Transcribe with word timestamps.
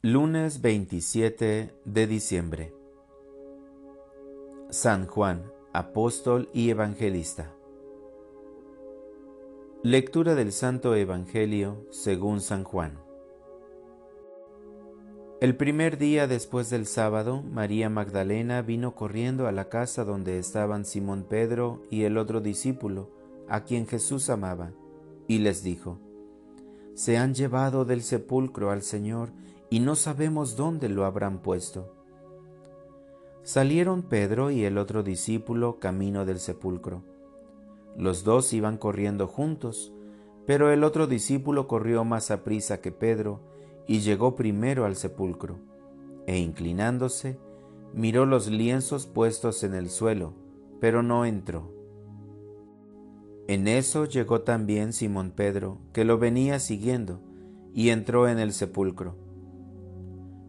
Lunes 0.00 0.62
27 0.62 1.74
de 1.84 2.06
diciembre. 2.06 2.72
San 4.70 5.08
Juan, 5.08 5.50
apóstol 5.72 6.48
y 6.52 6.70
evangelista. 6.70 7.52
Lectura 9.82 10.36
del 10.36 10.52
Santo 10.52 10.94
Evangelio 10.94 11.84
según 11.90 12.40
San 12.40 12.62
Juan. 12.62 13.00
El 15.40 15.56
primer 15.56 15.98
día 15.98 16.28
después 16.28 16.70
del 16.70 16.86
sábado, 16.86 17.42
María 17.42 17.90
Magdalena 17.90 18.62
vino 18.62 18.94
corriendo 18.94 19.48
a 19.48 19.52
la 19.52 19.68
casa 19.68 20.04
donde 20.04 20.38
estaban 20.38 20.84
Simón 20.84 21.24
Pedro 21.28 21.82
y 21.90 22.04
el 22.04 22.18
otro 22.18 22.40
discípulo, 22.40 23.10
a 23.48 23.64
quien 23.64 23.88
Jesús 23.88 24.30
amaba, 24.30 24.70
y 25.26 25.38
les 25.38 25.64
dijo, 25.64 25.98
Se 26.94 27.18
han 27.18 27.34
llevado 27.34 27.84
del 27.84 28.04
sepulcro 28.04 28.70
al 28.70 28.82
Señor 28.82 29.32
y 29.70 29.80
no 29.80 29.94
sabemos 29.94 30.56
dónde 30.56 30.88
lo 30.88 31.04
habrán 31.04 31.40
puesto. 31.40 31.94
Salieron 33.42 34.02
Pedro 34.02 34.50
y 34.50 34.64
el 34.64 34.78
otro 34.78 35.02
discípulo 35.02 35.78
camino 35.78 36.24
del 36.24 36.38
sepulcro. 36.38 37.02
Los 37.96 38.24
dos 38.24 38.52
iban 38.52 38.76
corriendo 38.76 39.26
juntos, 39.26 39.92
pero 40.46 40.72
el 40.72 40.84
otro 40.84 41.06
discípulo 41.06 41.66
corrió 41.66 42.04
más 42.04 42.30
a 42.30 42.44
prisa 42.44 42.80
que 42.80 42.92
Pedro, 42.92 43.40
y 43.86 44.00
llegó 44.00 44.36
primero 44.36 44.84
al 44.84 44.96
sepulcro, 44.96 45.58
e 46.26 46.38
inclinándose, 46.38 47.38
miró 47.94 48.26
los 48.26 48.48
lienzos 48.48 49.06
puestos 49.06 49.64
en 49.64 49.74
el 49.74 49.88
suelo, 49.88 50.34
pero 50.80 51.02
no 51.02 51.24
entró. 51.24 51.72
En 53.46 53.66
eso 53.66 54.04
llegó 54.04 54.42
también 54.42 54.92
Simón 54.92 55.30
Pedro, 55.30 55.78
que 55.94 56.04
lo 56.04 56.18
venía 56.18 56.58
siguiendo, 56.60 57.20
y 57.72 57.88
entró 57.88 58.28
en 58.28 58.38
el 58.38 58.52
sepulcro. 58.52 59.27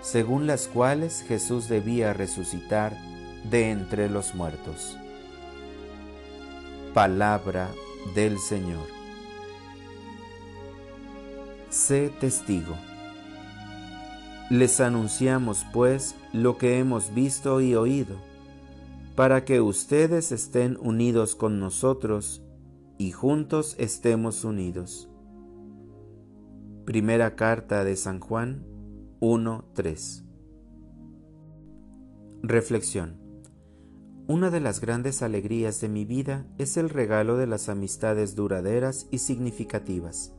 según 0.00 0.46
las 0.46 0.68
cuales 0.68 1.24
Jesús 1.26 1.68
debía 1.68 2.12
resucitar 2.12 2.96
de 3.50 3.70
entre 3.70 4.08
los 4.08 4.34
muertos. 4.34 4.96
Palabra 6.94 7.68
del 8.14 8.38
Señor. 8.38 8.86
Sé 11.70 12.10
testigo. 12.20 12.74
Les 14.50 14.80
anunciamos, 14.80 15.66
pues, 15.72 16.14
lo 16.32 16.56
que 16.56 16.78
hemos 16.78 17.14
visto 17.14 17.60
y 17.60 17.74
oído, 17.74 18.16
para 19.14 19.44
que 19.44 19.60
ustedes 19.60 20.32
estén 20.32 20.78
unidos 20.80 21.34
con 21.34 21.60
nosotros 21.60 22.42
y 22.96 23.12
juntos 23.12 23.74
estemos 23.78 24.44
unidos. 24.44 25.08
Primera 26.86 27.36
carta 27.36 27.84
de 27.84 27.96
San 27.96 28.20
Juan 28.20 28.64
1.3 29.20 30.22
Reflexión 32.40 33.16
Una 34.28 34.50
de 34.50 34.60
las 34.60 34.80
grandes 34.80 35.22
alegrías 35.22 35.80
de 35.80 35.88
mi 35.88 36.04
vida 36.04 36.46
es 36.56 36.76
el 36.76 36.88
regalo 36.88 37.36
de 37.36 37.48
las 37.48 37.68
amistades 37.68 38.36
duraderas 38.36 39.08
y 39.10 39.18
significativas. 39.18 40.32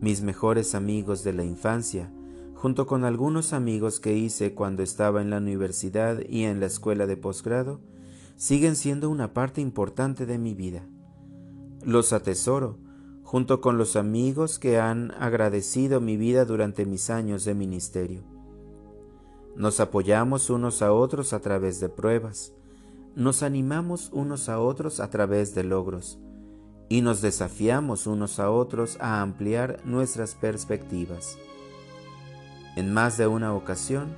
Mis 0.00 0.22
mejores 0.22 0.74
amigos 0.74 1.22
de 1.22 1.34
la 1.34 1.44
infancia, 1.44 2.10
junto 2.54 2.86
con 2.86 3.04
algunos 3.04 3.52
amigos 3.52 4.00
que 4.00 4.16
hice 4.16 4.54
cuando 4.54 4.82
estaba 4.82 5.20
en 5.20 5.28
la 5.28 5.36
universidad 5.36 6.20
y 6.26 6.44
en 6.44 6.60
la 6.60 6.66
escuela 6.66 7.06
de 7.06 7.18
posgrado, 7.18 7.82
siguen 8.36 8.74
siendo 8.74 9.10
una 9.10 9.34
parte 9.34 9.60
importante 9.60 10.24
de 10.24 10.38
mi 10.38 10.54
vida. 10.54 10.88
Los 11.82 12.14
atesoro, 12.14 12.78
junto 13.34 13.60
con 13.60 13.78
los 13.78 13.96
amigos 13.96 14.60
que 14.60 14.78
han 14.78 15.10
agradecido 15.18 16.00
mi 16.00 16.16
vida 16.16 16.44
durante 16.44 16.86
mis 16.86 17.10
años 17.10 17.44
de 17.44 17.52
ministerio. 17.52 18.22
Nos 19.56 19.80
apoyamos 19.80 20.50
unos 20.50 20.82
a 20.82 20.92
otros 20.92 21.32
a 21.32 21.40
través 21.40 21.80
de 21.80 21.88
pruebas, 21.88 22.52
nos 23.16 23.42
animamos 23.42 24.10
unos 24.12 24.48
a 24.48 24.60
otros 24.60 25.00
a 25.00 25.10
través 25.10 25.52
de 25.52 25.64
logros, 25.64 26.20
y 26.88 27.00
nos 27.00 27.22
desafiamos 27.22 28.06
unos 28.06 28.38
a 28.38 28.52
otros 28.52 28.98
a 29.00 29.20
ampliar 29.20 29.80
nuestras 29.84 30.36
perspectivas. 30.36 31.36
En 32.76 32.94
más 32.94 33.18
de 33.18 33.26
una 33.26 33.52
ocasión, 33.52 34.14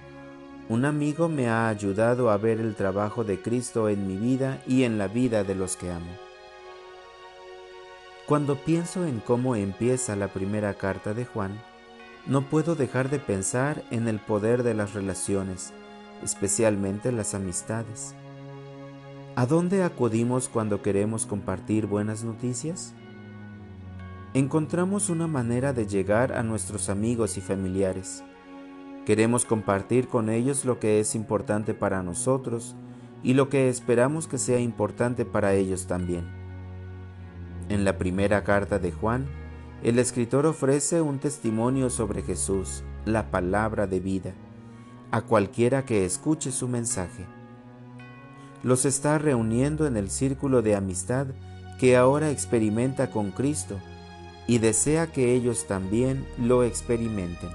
un 0.68 0.84
amigo 0.84 1.30
me 1.30 1.48
ha 1.48 1.68
ayudado 1.68 2.28
a 2.28 2.36
ver 2.36 2.60
el 2.60 2.74
trabajo 2.74 3.24
de 3.24 3.40
Cristo 3.40 3.88
en 3.88 4.06
mi 4.06 4.18
vida 4.18 4.62
y 4.66 4.82
en 4.82 4.98
la 4.98 5.08
vida 5.08 5.42
de 5.42 5.54
los 5.54 5.78
que 5.78 5.90
amo. 5.90 6.25
Cuando 8.26 8.56
pienso 8.56 9.06
en 9.06 9.20
cómo 9.20 9.54
empieza 9.56 10.16
la 10.16 10.28
primera 10.28 10.74
carta 10.74 11.14
de 11.14 11.24
Juan, 11.24 11.60
no 12.26 12.48
puedo 12.48 12.74
dejar 12.74 13.08
de 13.08 13.18
pensar 13.18 13.84
en 13.90 14.08
el 14.08 14.18
poder 14.18 14.62
de 14.62 14.74
las 14.74 14.94
relaciones, 14.94 15.72
especialmente 16.22 17.12
las 17.12 17.34
amistades. 17.34 18.14
¿A 19.36 19.46
dónde 19.46 19.82
acudimos 19.82 20.48
cuando 20.48 20.82
queremos 20.82 21.26
compartir 21.26 21.86
buenas 21.86 22.24
noticias? 22.24 22.94
Encontramos 24.34 25.08
una 25.08 25.26
manera 25.26 25.72
de 25.72 25.86
llegar 25.86 26.32
a 26.32 26.42
nuestros 26.42 26.88
amigos 26.88 27.38
y 27.38 27.40
familiares 27.40 28.24
Queremos 29.06 29.44
compartir 29.44 30.08
con 30.08 30.28
ellos 30.28 30.64
lo 30.64 30.80
que 30.80 30.98
es 30.98 31.14
importante 31.14 31.74
para 31.74 32.02
nosotros 32.02 32.74
y 33.22 33.34
lo 33.34 33.48
que 33.48 33.68
esperamos 33.68 34.26
que 34.26 34.36
sea 34.36 34.58
importante 34.58 35.24
para 35.24 35.54
ellos 35.54 35.86
también. 35.86 36.45
En 37.68 37.84
la 37.84 37.98
primera 37.98 38.44
carta 38.44 38.78
de 38.78 38.92
Juan, 38.92 39.26
el 39.82 39.98
escritor 39.98 40.46
ofrece 40.46 41.00
un 41.00 41.18
testimonio 41.18 41.90
sobre 41.90 42.22
Jesús, 42.22 42.84
la 43.04 43.32
palabra 43.32 43.88
de 43.88 43.98
vida, 43.98 44.34
a 45.10 45.22
cualquiera 45.22 45.84
que 45.84 46.04
escuche 46.04 46.52
su 46.52 46.68
mensaje. 46.68 47.26
Los 48.62 48.84
está 48.84 49.18
reuniendo 49.18 49.86
en 49.88 49.96
el 49.96 50.10
círculo 50.10 50.62
de 50.62 50.76
amistad 50.76 51.26
que 51.80 51.96
ahora 51.96 52.30
experimenta 52.30 53.10
con 53.10 53.32
Cristo 53.32 53.80
y 54.46 54.58
desea 54.58 55.08
que 55.08 55.34
ellos 55.34 55.66
también 55.66 56.24
lo 56.38 56.62
experimenten. 56.62 57.50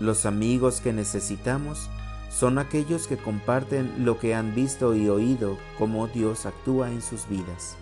Los 0.00 0.24
amigos 0.24 0.80
que 0.80 0.94
necesitamos 0.94 1.90
son 2.30 2.58
aquellos 2.58 3.06
que 3.06 3.18
comparten 3.18 4.06
lo 4.06 4.18
que 4.18 4.34
han 4.34 4.54
visto 4.54 4.94
y 4.94 5.10
oído 5.10 5.58
cómo 5.78 6.08
Dios 6.08 6.46
actúa 6.46 6.90
en 6.90 7.02
sus 7.02 7.28
vidas. 7.28 7.76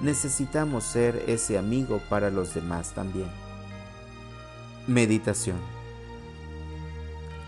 Necesitamos 0.00 0.84
ser 0.84 1.24
ese 1.26 1.58
amigo 1.58 2.00
para 2.08 2.30
los 2.30 2.54
demás 2.54 2.92
también. 2.92 3.28
Meditación 4.86 5.58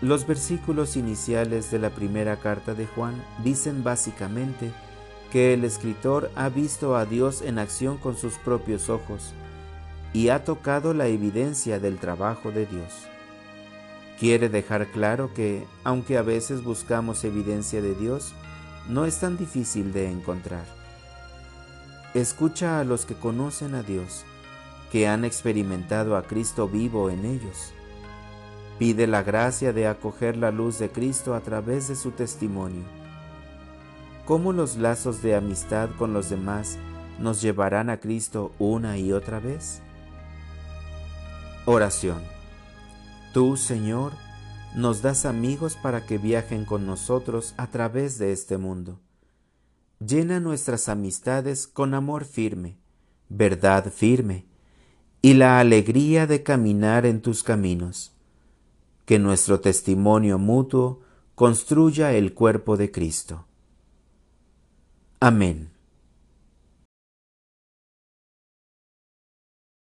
Los 0.01 0.25
versículos 0.25 0.95
iniciales 0.95 1.69
de 1.71 1.79
la 1.79 1.89
primera 1.89 2.37
carta 2.37 2.73
de 2.73 2.85
Juan 2.85 3.21
dicen 3.43 3.83
básicamente 3.83 4.71
que 5.31 5.53
el 5.53 5.65
escritor 5.65 6.31
ha 6.35 6.47
visto 6.47 6.95
a 6.95 7.05
Dios 7.05 7.41
en 7.41 7.59
acción 7.59 7.97
con 7.97 8.15
sus 8.15 8.35
propios 8.35 8.89
ojos 8.89 9.33
y 10.13 10.29
ha 10.29 10.45
tocado 10.45 10.93
la 10.93 11.07
evidencia 11.07 11.77
del 11.77 11.97
trabajo 11.97 12.51
de 12.51 12.65
Dios. 12.65 12.93
Quiere 14.17 14.47
dejar 14.47 14.87
claro 14.87 15.33
que, 15.33 15.65
aunque 15.83 16.17
a 16.17 16.21
veces 16.21 16.63
buscamos 16.63 17.25
evidencia 17.25 17.81
de 17.81 17.95
Dios, 17.95 18.33
no 18.87 19.03
es 19.03 19.19
tan 19.19 19.35
difícil 19.35 19.91
de 19.91 20.09
encontrar. 20.09 20.63
Escucha 22.15 22.79
a 22.79 22.85
los 22.85 23.05
que 23.05 23.13
conocen 23.13 23.75
a 23.75 23.83
Dios, 23.83 24.23
que 24.89 25.05
han 25.05 25.25
experimentado 25.25 26.15
a 26.15 26.23
Cristo 26.23 26.69
vivo 26.69 27.09
en 27.09 27.25
ellos. 27.25 27.73
Pide 28.79 29.05
la 29.05 29.21
gracia 29.21 29.73
de 29.73 29.85
acoger 29.85 30.37
la 30.37 30.49
luz 30.49 30.79
de 30.79 30.89
Cristo 30.89 31.35
a 31.35 31.41
través 31.41 31.89
de 31.89 31.97
su 31.97 32.11
testimonio. 32.11 32.85
¿Cómo 34.23 34.53
los 34.53 34.77
lazos 34.77 35.21
de 35.21 35.35
amistad 35.35 35.89
con 35.97 36.13
los 36.13 36.29
demás 36.29 36.77
nos 37.19 37.41
llevarán 37.41 37.89
a 37.89 37.99
Cristo 37.99 38.53
una 38.59 38.97
y 38.97 39.11
otra 39.11 39.41
vez? 39.41 39.81
Oración. 41.65 42.21
Tú, 43.33 43.57
Señor, 43.57 44.13
nos 44.73 45.01
das 45.01 45.25
amigos 45.25 45.75
para 45.75 46.05
que 46.05 46.17
viajen 46.17 46.63
con 46.63 46.85
nosotros 46.85 47.53
a 47.57 47.67
través 47.67 48.17
de 48.17 48.31
este 48.31 48.57
mundo. 48.57 49.01
Llena 49.99 50.39
nuestras 50.39 50.89
amistades 50.89 51.67
con 51.67 51.93
amor 51.93 52.25
firme, 52.25 52.77
verdad 53.29 53.91
firme, 53.91 54.45
y 55.21 55.33
la 55.35 55.59
alegría 55.59 56.27
de 56.27 56.43
caminar 56.43 57.05
en 57.05 57.21
tus 57.21 57.43
caminos. 57.43 58.13
Que 59.05 59.19
nuestro 59.19 59.59
testimonio 59.59 60.37
mutuo 60.37 61.01
construya 61.35 62.13
el 62.13 62.33
cuerpo 62.33 62.77
de 62.77 62.91
Cristo. 62.91 63.45
Amén. 65.19 65.74